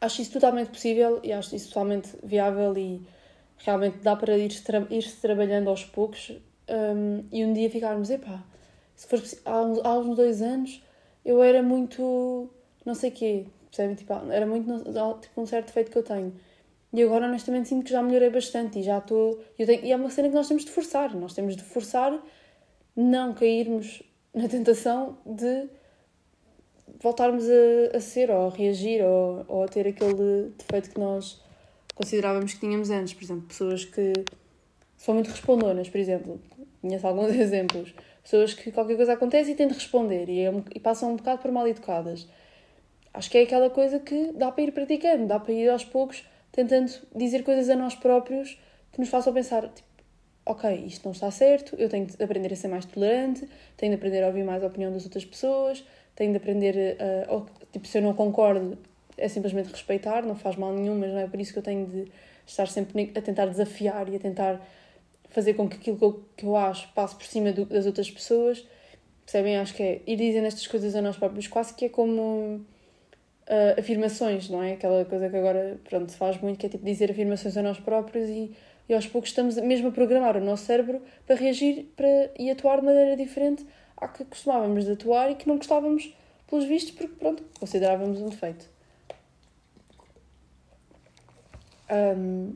[0.01, 3.01] acho isso totalmente possível e acho isso totalmente viável e
[3.59, 6.33] realmente dá para ir-se tra ir trabalhando aos poucos
[6.69, 8.43] um, e um dia ficarmos, epá,
[8.95, 10.83] se for há, uns, há uns dois anos
[11.25, 12.51] eu era muito
[12.87, 13.97] não sei quê, percebem?
[13.97, 14.85] Tipo, era muito
[15.21, 16.33] tipo, um certo defeito que eu tenho.
[16.93, 19.41] E agora honestamente sinto que já melhorei bastante e já estou.
[19.59, 21.15] E é uma cena que nós temos de forçar.
[21.15, 22.17] Nós temos de forçar
[22.95, 25.69] não cairmos na tentação de
[27.03, 31.43] voltarmos a, a ser ou a reagir ou, ou a ter aquele defeito que nós
[31.97, 33.13] considerávamos que tínhamos antes.
[33.13, 34.13] Por exemplo, pessoas que
[34.97, 36.41] são muito respondonas, por exemplo.
[36.81, 37.93] Conheço alguns exemplos.
[38.23, 41.17] Pessoas que qualquer coisa acontece e têm de responder e, é um, e passam um
[41.17, 42.29] bocado por mal educadas.
[43.13, 46.25] Acho que é aquela coisa que dá para ir praticando, dá para ir aos poucos
[46.53, 48.59] tentando dizer coisas a nós próprios
[48.93, 49.89] que nos façam pensar, tipo,
[50.45, 53.97] ok, isto não está certo, eu tenho de aprender a ser mais tolerante, tenho de
[53.97, 57.87] aprender a ouvir mais a opinião das outras pessoas, tenho de aprender a, a tipo,
[57.87, 58.79] se eu não concordo,
[59.17, 61.87] é simplesmente respeitar, não faz mal nenhum, mas não é por isso que eu tenho
[61.87, 62.11] de
[62.47, 64.61] estar sempre a tentar desafiar e a tentar
[65.31, 68.11] fazer com que aquilo que eu, que eu acho passe por cima do, das outras
[68.11, 68.67] pessoas.
[69.25, 69.57] Percebem?
[69.59, 72.21] Acho que é ir dizendo estas coisas a nós próprios, quase que é como
[73.47, 74.73] uh, afirmações, não é?
[74.73, 77.79] Aquela coisa que agora pronto, se faz muito, que é tipo dizer afirmações a nós
[77.79, 78.53] próprios e,
[78.89, 82.81] e aos poucos estamos mesmo a programar o nosso cérebro para reagir para, e atuar
[82.81, 86.15] de maneira diferente à que costumávamos de atuar e que não gostávamos,
[86.47, 88.76] pelos vistos, porque pronto, considerávamos um defeito.
[91.91, 92.55] Um,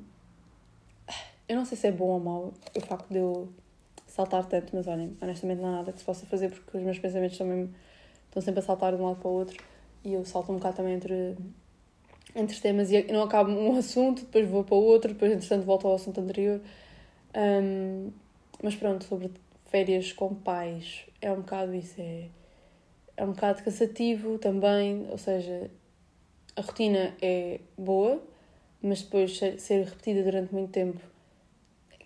[1.48, 3.48] eu não sei se é bom ou mau o facto de eu
[4.06, 6.98] saltar tanto, mas olhem, honestamente não há nada que se possa fazer porque os meus
[6.98, 7.74] pensamentos estão, mesmo,
[8.26, 9.56] estão sempre a saltar de um lado para o outro
[10.04, 11.36] e eu salto um bocado também entre,
[12.34, 15.86] entre temas e não acabo um assunto, depois vou para o outro, depois entretanto volto
[15.86, 16.60] ao assunto anterior.
[17.34, 18.10] Um,
[18.62, 19.30] mas pronto, sobre
[19.66, 22.28] férias com pais, é um bocado isso, é,
[23.16, 25.70] é um bocado cansativo também, ou seja,
[26.56, 28.20] a rotina é boa,
[28.82, 31.00] mas depois ser repetida durante muito tempo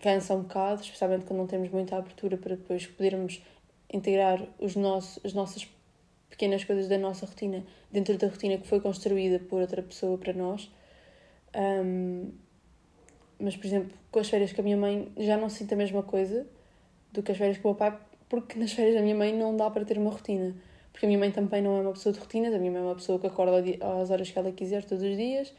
[0.05, 3.43] cansa um bocado, especialmente quando não temos muita abertura para depois podermos
[3.91, 5.67] integrar os nossos, as nossas
[6.29, 10.35] pequenas coisas da nossa rotina dentro da rotina que foi construída por outra pessoa para
[10.35, 10.71] nós.
[11.57, 12.33] Um,
[13.39, 16.03] mas, por exemplo, com as férias com a minha mãe já não sinto a mesma
[16.03, 16.47] coisa
[17.11, 19.57] do que as férias com o meu pai, porque nas férias da minha mãe não
[19.57, 20.55] dá para ter uma rotina.
[20.93, 22.85] Porque a minha mãe também não é uma pessoa de rotinas, a minha mãe é
[22.85, 23.63] uma pessoa que acorda
[24.03, 25.51] às horas que ela quiser todos os dias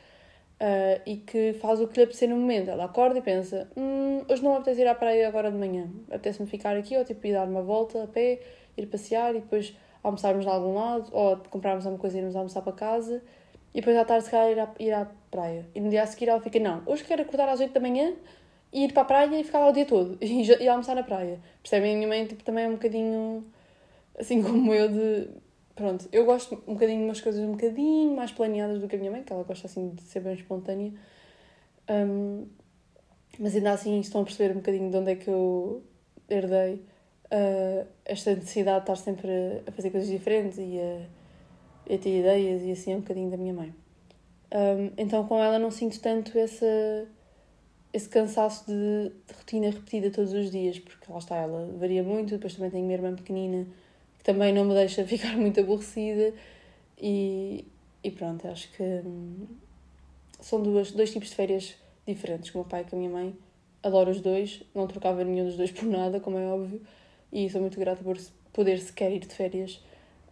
[0.59, 2.69] uh, e que faz o que lhe apetecer no momento.
[2.69, 5.89] Ela acorda e pensa: hum, hoje não me apetece ir à praia agora de manhã,
[6.09, 8.39] apetece-me ficar aqui ou tipo ir dar uma volta a pé,
[8.77, 12.61] ir passear e depois almoçarmos de algum lado ou comprarmos alguma coisa e irmos almoçar
[12.61, 13.21] para casa
[13.73, 15.65] e depois à tarde se calhar ir à, ir à praia.
[15.75, 18.13] E no dia a seguir ela fica: não, hoje quero acordar às 8 da manhã
[18.71, 21.03] e ir para a praia e ficar lá o dia todo e, e almoçar na
[21.03, 21.39] praia.
[21.61, 21.93] Percebem?
[21.93, 23.45] A minha mãe tipo, também é um bocadinho
[24.17, 25.27] assim como eu de.
[25.75, 28.99] Pronto, eu gosto um bocadinho de umas coisas um bocadinho mais planeadas do que a
[28.99, 30.93] minha mãe, que ela gosta assim de ser bem espontânea.
[31.89, 32.47] Um,
[33.37, 35.83] mas ainda assim estão a perceber um bocadinho de onde é que eu
[36.29, 36.75] herdei
[37.25, 39.29] uh, esta necessidade de estar sempre
[39.67, 43.37] a fazer coisas diferentes e a, a ter ideias e assim é um bocadinho da
[43.37, 43.75] minha mãe.
[44.53, 46.65] Um, então com ela não sinto tanto essa
[47.91, 52.31] esse cansaço de, de, rotina repetida todos os dias, porque lá está, ela varia muito,
[52.31, 53.71] depois também tenho uma irmã pequenina que
[54.25, 56.33] também não me deixa ficar muito aborrecida
[56.99, 57.63] e,
[58.03, 59.45] e pronto, acho que hum,
[60.41, 63.11] são duas, dois tipos de férias diferentes, com o meu pai e com a minha
[63.11, 63.35] mãe.
[63.83, 66.81] Adoro os dois, não trocava nenhum dos dois por nada, como é óbvio,
[67.31, 68.17] e sou muito grata por
[68.51, 69.79] poder sequer ir de férias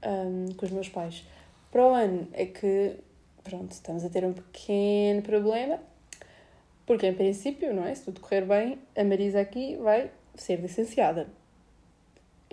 [0.03, 1.23] um, com os meus pais.
[1.71, 2.95] Para o ano é que,
[3.43, 5.79] pronto, estamos a ter um pequeno problema,
[6.87, 7.93] porque, em princípio, não é?
[7.93, 11.27] Se tudo correr bem, a Marisa aqui vai ser licenciada.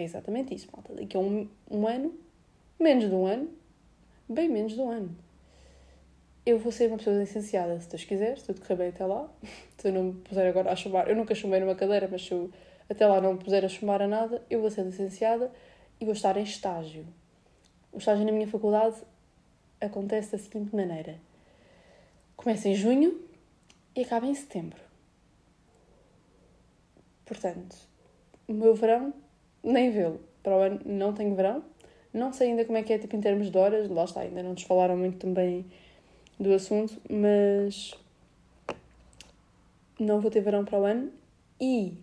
[0.00, 0.94] É exatamente isso, malta.
[0.94, 2.18] Daqui a um, um ano,
[2.78, 3.50] menos de um ano,
[4.26, 5.14] bem menos de um ano,
[6.46, 9.30] eu vou ser uma pessoa licenciada, se Deus quiser, se tudo correr bem até lá.
[9.76, 12.32] Se eu não me puser agora a chumbar, eu nunca chumei numa cadeira, mas se
[12.32, 12.50] eu
[12.88, 15.52] até lá não me puser a chumbar a nada, eu vou ser licenciada
[16.00, 17.06] e vou estar em estágio.
[17.92, 18.96] O estágio na minha faculdade
[19.80, 21.18] acontece da seguinte maneira:
[22.36, 23.20] começa em junho,
[23.94, 24.80] e acaba em setembro.
[27.26, 27.76] Portanto,
[28.48, 29.14] o meu verão,
[29.62, 30.20] nem vê-lo.
[30.42, 31.62] Para o ano não tenho verão.
[32.12, 34.42] Não sei ainda como é que é tipo, em termos de horas, lá está, ainda
[34.42, 35.64] não nos falaram muito também
[36.38, 37.94] do assunto, mas
[39.98, 41.12] não vou ter verão para o ano
[41.60, 41.94] e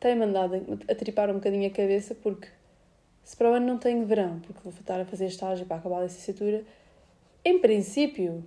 [0.00, 0.54] tem mandado
[0.88, 2.48] a tripar um bocadinho a cabeça porque
[3.22, 6.00] se para o ano não tenho verão, porque vou estar a fazer estágio para acabar
[6.00, 6.62] a licenciatura,
[7.44, 8.44] em princípio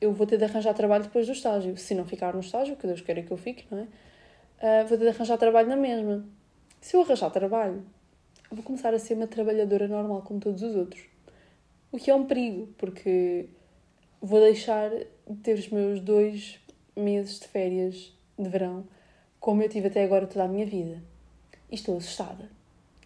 [0.00, 1.76] eu vou ter de arranjar trabalho depois do estágio.
[1.76, 4.82] Se não ficar no estágio, que Deus queira que eu fique, não é?
[4.82, 6.24] Uh, vou ter de arranjar trabalho na mesma.
[6.82, 7.86] Se eu arranjar trabalho,
[8.50, 11.00] vou começar a ser uma trabalhadora normal como todos os outros.
[11.92, 13.46] O que é um perigo, porque
[14.20, 16.58] vou deixar de ter os meus dois
[16.96, 18.84] meses de férias de verão
[19.38, 21.00] como eu tive até agora toda a minha vida.
[21.70, 22.50] E estou assustada.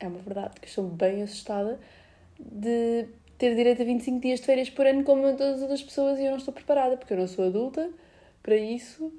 [0.00, 1.78] É uma verdade que estou bem assustada
[2.40, 6.18] de ter direito a 25 dias de férias por ano como todas as outras pessoas
[6.18, 7.90] e eu não estou preparada, porque eu não sou adulta
[8.42, 9.12] para isso.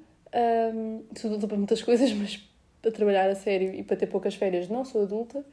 [0.74, 2.47] Um, sou adulta para muitas coisas, mas
[2.80, 5.44] para trabalhar a sério e para ter poucas férias não sou adulta.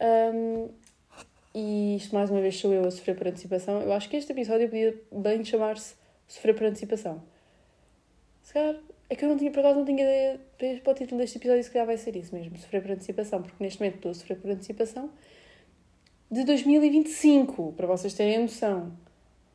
[0.00, 0.68] Um,
[1.54, 3.82] e isto mais uma vez sou eu a sofrer por antecipação.
[3.82, 5.94] Eu acho que este episódio podia bem chamar-se
[6.26, 7.22] Sofrer por Antecipação.
[8.42, 8.76] Se calhar,
[9.10, 10.40] é que eu não tinha, por acaso, não tinha ideia
[10.82, 13.62] para o título deste episódio, se calhar vai ser isso mesmo, Sofrer por Antecipação, porque
[13.62, 15.10] neste momento estou a sofrer por antecipação
[16.30, 18.90] de 2025, para vocês terem a noção.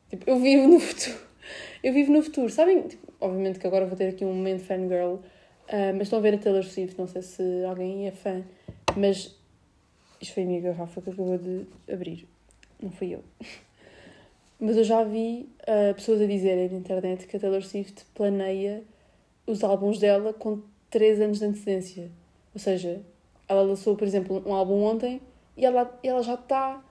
[0.08, 1.18] Tipo, eu vivo no futuro.
[1.82, 2.48] Eu vivo no futuro.
[2.50, 5.16] Sabem, tipo, obviamente que agora vou ter aqui um momento fangirl,
[5.68, 8.42] uh, mas estão a ver a Taylor Swift, não sei se alguém é fã,
[8.96, 9.36] mas
[10.20, 12.26] isto foi a minha garrafa que acabou de abrir,
[12.80, 13.22] não fui eu.
[14.60, 18.82] Mas eu já vi uh, pessoas a dizerem na internet que a Taylor Swift planeia
[19.46, 22.10] os álbuns dela com 3 anos de antecedência.
[22.52, 23.00] Ou seja,
[23.46, 25.20] ela lançou, por exemplo, um álbum ontem
[25.56, 26.82] e ela, ela já está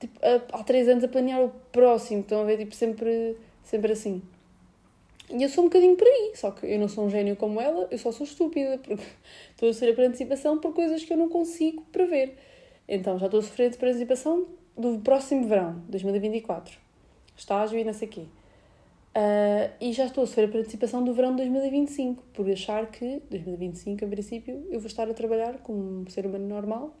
[0.00, 0.18] tipo,
[0.52, 2.20] há três anos a planear o próximo.
[2.20, 4.22] Estão a ver, tipo, sempre, sempre assim.
[5.32, 7.58] E eu sou um bocadinho por aí, só que eu não sou um gênio como
[7.58, 9.02] ela, eu só sou estúpida, porque
[9.50, 12.36] estou a sofrer por antecipação por coisas que eu não consigo prever.
[12.86, 16.78] Então já estou a sofrer por antecipação do próximo verão, 2024.
[17.34, 18.20] Estágio e não sei quê.
[19.14, 23.22] Uh, e já estou a sofrer por antecipação do verão de 2025, por achar que
[23.30, 26.94] 2025, em princípio, eu vou estar a trabalhar como um ser humano normal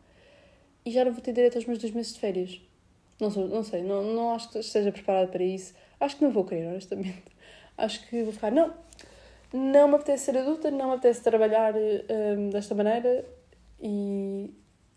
[0.84, 2.60] e já não vou ter direito aos meus dois meses de férias.
[3.20, 5.74] Não, sou, não sei, não, não acho que esteja preparada para isso.
[6.00, 7.31] Acho que não vou querer, honestamente.
[7.76, 8.72] Acho que vou ficar, não,
[9.52, 13.24] não me apetece ser adulta, não me apetece trabalhar um, desta maneira
[13.80, 14.50] e,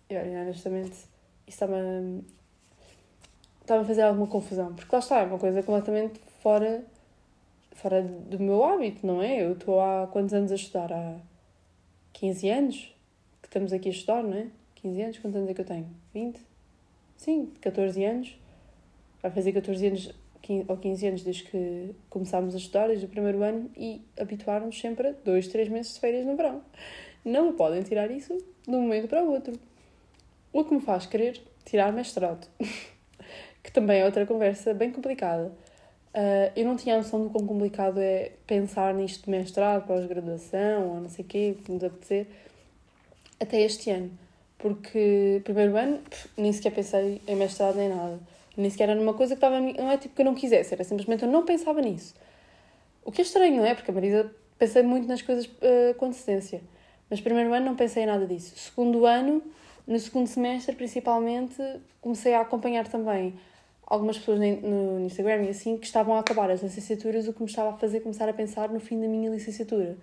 [0.09, 0.95] e honestamente,
[1.47, 2.23] isso está-me
[3.65, 4.73] está a fazer alguma confusão.
[4.73, 6.83] Porque lá está, é uma coisa completamente fora,
[7.73, 9.43] fora do meu hábito, não é?
[9.43, 10.93] Eu estou há quantos anos a estudar?
[10.93, 11.17] Há
[12.13, 12.95] 15 anos
[13.41, 14.47] que estamos aqui a estudar, não é?
[14.75, 15.87] 15 anos, quantos anos é que eu tenho?
[16.13, 16.39] 20?
[17.17, 18.37] Sim, 14 anos.
[19.21, 20.24] Vai fazer 14 anos 15,
[20.67, 25.09] ou 15 anos desde que começámos a estudar, desde o primeiro ano, e habituaram-nos sempre
[25.09, 26.61] a 2, 3 meses de férias no verão.
[27.23, 29.53] Não podem tirar isso de um momento para o outro.
[30.53, 32.47] O que me faz querer tirar mestrado,
[33.63, 35.51] que também é outra conversa bem complicada.
[36.13, 41.01] Uh, eu não tinha noção do quão complicado é pensar nisto de mestrado, pós-graduação, ou
[41.01, 42.27] não sei o quê, que nos apetecer,
[43.39, 44.25] até este ano
[44.65, 45.99] porque primeiro ano
[46.35, 48.19] nem sequer pensei em mestrado nem nada.
[48.57, 49.59] Nem sequer era numa coisa que estava.
[49.59, 52.13] Não é tipo que eu não quisesse, era simplesmente eu não pensava nisso.
[53.03, 53.75] O que é estranho, não é?
[53.75, 56.61] Porque a Marisa pensei muito nas coisas uh, com antecedência.
[57.09, 58.57] Mas primeiro ano não pensei em nada disso.
[58.57, 59.41] Segundo ano,
[59.85, 61.61] no segundo semestre principalmente,
[62.01, 63.35] comecei a acompanhar também
[63.85, 67.49] algumas pessoas no Instagram e assim que estavam a acabar as licenciaturas, o que me
[67.49, 69.95] estava a fazer começar a pensar no fim da minha licenciatura.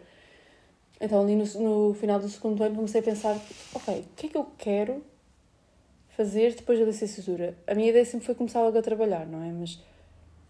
[1.01, 3.37] Então, ali no, no final do segundo ano, comecei a pensar:
[3.75, 5.03] ok, o que é que eu quero
[6.23, 7.57] fazer depois da licenciatura?
[7.67, 9.51] A minha ideia sempre foi começar logo a trabalhar, não é?
[9.51, 9.83] Mas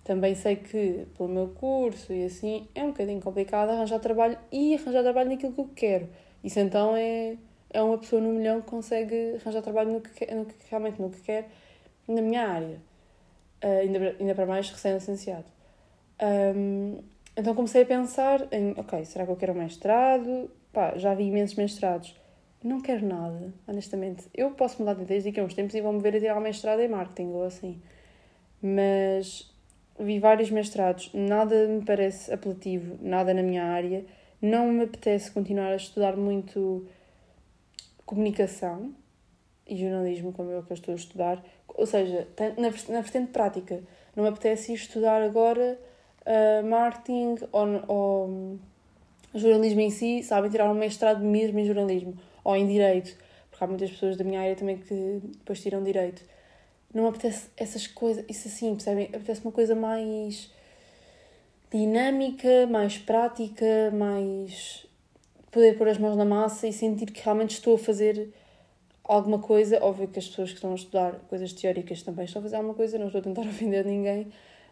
[0.04, 4.74] também sei que, pelo meu curso e assim, é um bocadinho complicado arranjar trabalho e
[4.74, 6.08] arranjar trabalho naquilo que eu quero.
[6.44, 7.36] Isso então é,
[7.70, 11.08] é uma pessoa no milhão que consegue arranjar trabalho no que, no que realmente no
[11.10, 11.48] que quer
[12.06, 12.78] na minha área.
[13.64, 15.46] Uh, ainda, ainda para mais recém-licenciado.
[16.20, 16.98] Um,
[17.36, 20.50] então comecei a pensar em, ok, será que eu quero um mestrado?
[20.72, 22.14] Pá, já vi imensos mestrados.
[22.62, 24.28] Não quero nada, honestamente.
[24.32, 26.40] Eu posso mudar de ideias daqui a uns tempos e vou-me ver a tirar um
[26.40, 27.82] mestrado em marketing ou assim.
[28.62, 29.52] Mas
[29.98, 34.04] vi vários mestrados, nada me parece apelativo, nada na minha área.
[34.40, 36.86] Não me apetece continuar a estudar muito
[38.06, 38.94] comunicação
[39.66, 41.44] e jornalismo, como é o que eu estou a estudar.
[41.66, 43.82] Ou seja, na, na vertente prática.
[44.14, 45.80] Não me apetece ir estudar agora
[46.20, 48.58] uh, marketing ou, ou
[49.34, 53.16] jornalismo em si, sabem tirar um mestrado mesmo em jornalismo ou em direito,
[53.50, 56.22] porque há muitas pessoas da minha área também que depois tiram direito.
[56.92, 59.06] Não apetece essas coisas, isso assim, percebem?
[59.06, 60.50] Apetece uma coisa mais
[61.70, 64.86] dinâmica, mais prática, mais
[65.50, 68.32] poder pôr as mãos na massa e sentir que realmente estou a fazer
[69.04, 69.82] alguma coisa.
[69.82, 72.74] Óbvio que as pessoas que estão a estudar coisas teóricas também estão a fazer alguma
[72.74, 74.28] coisa, não estou a tentar ofender ninguém,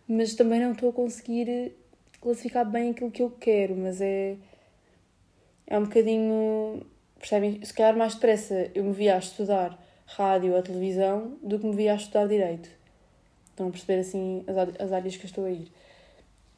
[0.06, 1.74] mas também não estou a conseguir
[2.20, 4.36] classificar bem aquilo que eu quero, mas é,
[5.66, 6.82] é um bocadinho,
[7.20, 7.64] percebem?
[7.64, 11.76] Se calhar mais depressa eu me via a estudar rádio ou televisão do que me
[11.76, 12.68] via a estudar direito.
[13.50, 14.44] Estão a perceber assim
[14.78, 15.70] as áreas que eu estou a ir.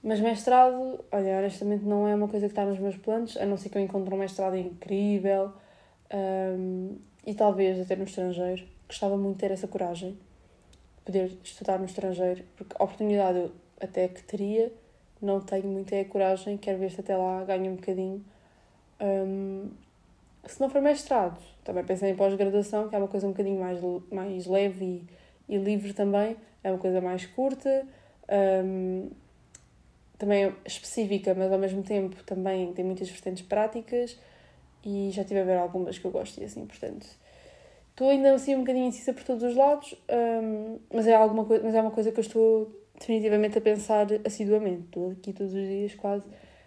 [0.03, 3.57] Mas mestrado, olha, honestamente não é uma coisa que está nos meus planos, a não
[3.57, 5.53] ser que eu encontre um mestrado incrível
[6.13, 8.67] um, e talvez até no estrangeiro.
[8.89, 10.19] Gostava muito de ter essa coragem,
[11.05, 14.73] poder estudar no estrangeiro, porque a oportunidade eu até que teria,
[15.21, 18.25] não tenho muita é coragem, quero ver se até lá ganho um bocadinho.
[19.01, 19.71] Um,
[20.47, 23.79] se não for mestrado, também pensei em pós-graduação, que é uma coisa um bocadinho mais,
[24.11, 24.85] mais leve
[25.49, 27.87] e, e livre também, é uma coisa mais curta.
[28.65, 29.11] Um,
[30.19, 34.17] também é específica, mas ao mesmo tempo também tem muitas vertentes práticas
[34.85, 37.07] e já estive a ver algumas que eu gosto e assim, portanto.
[37.91, 41.63] Estou ainda assim um bocadinho incisa por todos os lados, um, mas, é alguma coisa,
[41.65, 44.85] mas é uma coisa que eu estou definitivamente a pensar assiduamente.
[44.85, 46.25] Estou aqui todos os dias quase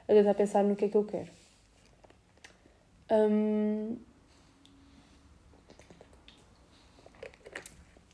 [0.08, 1.32] a tentar pensar no que é que eu quero.
[3.12, 3.98] Um...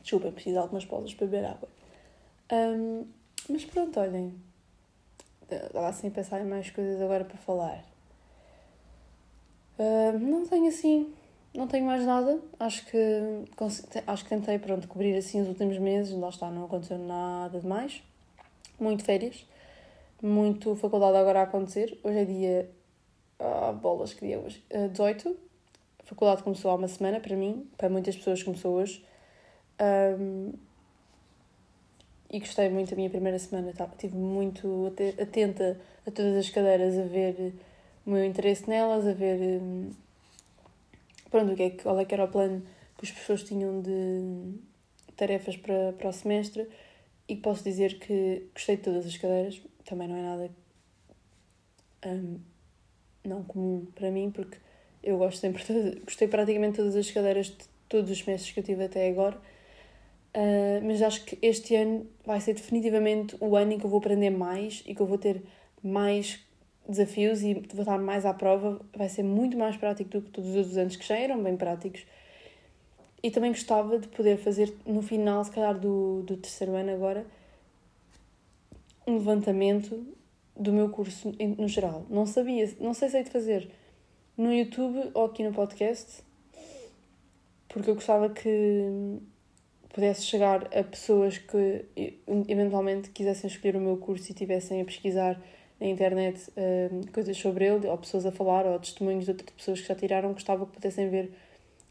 [0.02, 1.70] Desculpa, preciso de algumas pausas para beber água.
[2.52, 3.06] Um...
[3.50, 4.34] Mas pronto, olhem
[5.56, 7.84] estava assim a pensar em mais coisas agora para falar.
[10.20, 11.12] Não tenho assim,
[11.54, 12.40] não tenho mais nada.
[12.60, 12.98] Acho que,
[14.06, 17.66] acho que tentei pronto, cobrir assim os últimos meses, lá está, não aconteceu nada de
[17.66, 18.04] mais.
[18.80, 19.46] Muito férias,
[20.22, 22.00] muito faculdade agora a acontecer.
[22.04, 22.81] Hoje é dia.
[23.44, 24.64] Ah, bolas, que dia é hoje?
[24.70, 25.36] Uh, 18.
[26.00, 29.04] A faculdade começou há uma semana para mim, para muitas pessoas começou hoje.
[29.82, 30.54] Um,
[32.30, 33.74] e gostei muito da minha primeira semana.
[33.74, 33.86] Tá?
[33.86, 37.56] Estive muito atenta a todas as cadeiras, a ver
[38.06, 39.90] o meu interesse nelas, a ver hum,
[41.32, 42.62] pronto, o que é, qual é que era o plano
[42.96, 44.54] que os professores tinham de
[45.18, 46.70] tarefas para, para o semestre
[47.28, 49.60] e posso dizer que gostei de todas as cadeiras.
[49.84, 50.52] Também não é nada
[52.06, 52.40] um,
[53.24, 54.58] não comum para mim, porque
[55.04, 58.64] eu gosto sempre, de, gostei praticamente todas as cadeiras de todos os semestres que eu
[58.64, 59.38] tive até agora
[60.34, 64.00] Uh, mas acho que este ano vai ser definitivamente o ano em que eu vou
[64.00, 65.44] aprender mais e que eu vou ter
[65.84, 66.40] mais
[66.88, 68.80] desafios e vou estar mais à prova.
[68.96, 71.58] Vai ser muito mais prático do que todos os outros anos que já eram bem
[71.58, 72.06] práticos.
[73.22, 77.26] E também gostava de poder fazer no final, se calhar, do, do terceiro ano agora,
[79.06, 80.08] um levantamento
[80.62, 82.06] do meu curso no geral.
[82.10, 83.70] Não sabia, não sei se hei de fazer
[84.38, 86.24] no YouTube ou aqui no podcast,
[87.68, 89.20] porque eu gostava que
[89.90, 91.86] pudesse chegar a pessoas que
[92.48, 95.42] eventualmente quisessem escolher o meu curso e tivessem a pesquisar
[95.80, 99.82] na internet uh, coisas sobre ele, ou pessoas a falar, ou testemunhos de outras pessoas
[99.82, 101.32] que já tiraram, gostava que pudessem ver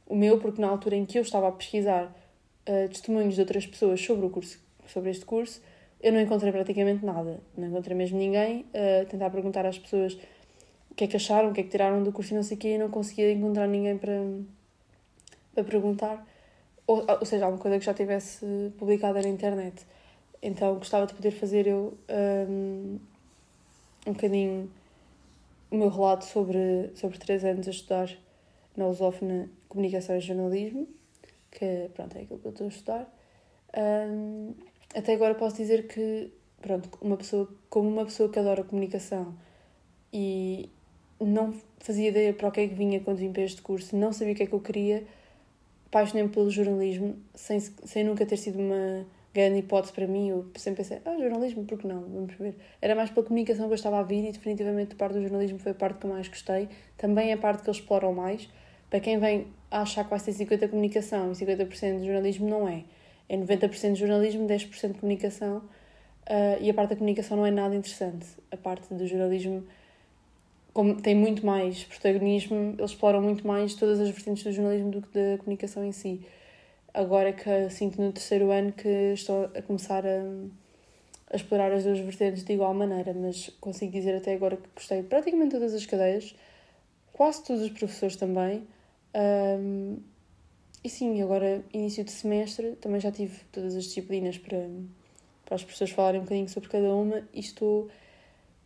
[0.07, 3.67] o meu, porque na altura em que eu estava a pesquisar uh, testemunhos de outras
[3.67, 5.61] pessoas sobre o curso, sobre este curso,
[6.03, 7.41] eu não encontrei praticamente nada.
[7.57, 8.67] Não encontrei mesmo ninguém.
[8.75, 10.15] Uh, tentar perguntar às pessoas
[10.91, 12.57] o que é que acharam, o que é que tiraram do curso e não sei
[12.57, 14.13] o quê, e não conseguia encontrar ninguém para,
[15.55, 16.27] para perguntar
[16.91, 18.45] ou, ou seja, alguma coisa que já tivesse
[18.77, 19.87] publicada na internet.
[20.43, 21.97] Então gostava de poder fazer eu
[22.49, 22.99] um,
[24.09, 24.69] um bocadinho
[25.71, 28.11] o meu relato sobre, sobre três anos a estudar
[28.77, 30.89] na lusófona Comunicação e Jornalismo,
[31.53, 33.17] que pronto, é aquilo que eu estou a estudar.
[33.79, 34.55] Um,
[34.95, 39.35] até agora posso dizer que, pronto, uma pessoa, como uma pessoa que adora comunicação
[40.13, 40.69] e
[41.21, 44.13] não fazia ideia para o que é que vinha quando vim para este curso, não
[44.13, 45.05] sabia o que é que eu queria,
[45.87, 50.29] apaixonei-me pelo jornalismo sem, sem nunca ter sido uma grande hipótese para mim.
[50.29, 52.01] Eu sempre pensei, ah, jornalismo, por que não?
[52.03, 52.57] Vamos ver.
[52.81, 55.59] Era mais pela comunicação que eu estava a vir e definitivamente a parte do jornalismo
[55.59, 56.69] foi a parte que eu mais gostei.
[56.97, 58.49] Também é a parte que eles exploram mais.
[58.89, 62.69] Para quem vem a achar que vai ser 50% comunicação e 50% de jornalismo, não
[62.69, 62.85] é.
[63.31, 65.59] É 90% de jornalismo, 10% de comunicação.
[66.29, 68.27] Uh, e a parte da comunicação não é nada interessante.
[68.51, 69.65] A parte do jornalismo
[70.73, 75.03] como tem muito mais protagonismo, eles exploram muito mais todas as vertentes do jornalismo do
[75.03, 76.21] que da comunicação em si.
[76.93, 80.23] Agora que sinto no terceiro ano que estou a começar a,
[81.33, 85.03] a explorar as duas vertentes de igual maneira, mas consigo dizer até agora que gostei
[85.03, 86.35] praticamente todas as cadeias,
[87.13, 88.67] quase todos os professores também.
[89.15, 89.99] Um,
[90.83, 94.69] e sim, agora, início de semestre, também já tive todas as disciplinas para,
[95.45, 97.89] para as pessoas falarem um bocadinho sobre cada uma e estou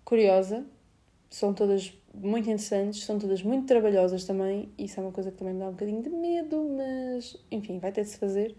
[0.04, 0.64] curiosa
[1.34, 4.68] são todas muito interessantes, são todas muito trabalhosas também.
[4.78, 7.90] Isso é uma coisa que também me dá um bocadinho de medo, mas enfim, vai
[7.90, 8.54] ter de se fazer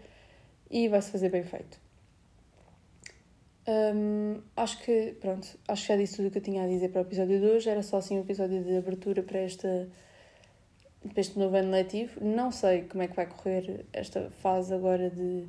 [0.70, 1.80] e vai se fazer bem feito.
[3.66, 6.90] Um, acho que, pronto, acho que já disse tudo o que eu tinha a dizer
[6.90, 7.70] para o episódio de hoje.
[7.70, 9.88] Era só assim um episódio de abertura para, esta,
[11.08, 12.24] para este novo ano letivo.
[12.24, 15.44] Não sei como é que vai correr esta fase agora de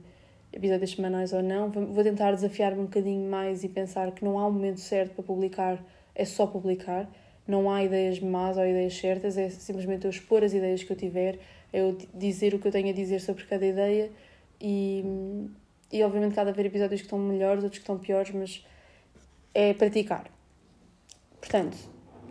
[0.52, 1.70] episódios semanais ou não.
[1.70, 5.24] Vou tentar desafiar-me um bocadinho mais e pensar que não há um momento certo para
[5.24, 5.80] publicar
[6.18, 7.08] é só publicar.
[7.48, 10.98] não há ideias más ou ideias certas, é simplesmente eu expor as ideias que eu
[10.98, 11.40] tiver,
[11.72, 14.12] é eu dizer o que eu tenho a dizer sobre cada ideia
[14.60, 15.06] e,
[15.90, 18.66] e obviamente cada haver episódios que estão melhores, outros que estão piores, mas
[19.54, 20.30] é praticar.
[21.40, 21.78] Portanto,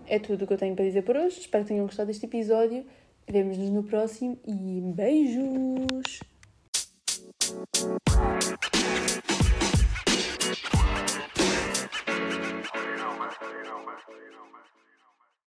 [0.07, 1.41] é tudo o que eu tenho para dizer por hoje.
[1.41, 2.85] Espero que tenham gostado deste episódio.
[3.29, 6.21] Vemos-nos no próximo e beijos!